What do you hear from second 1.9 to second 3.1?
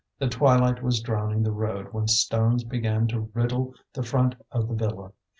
when stones began